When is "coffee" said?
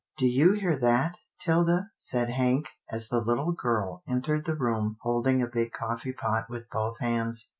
5.73-6.13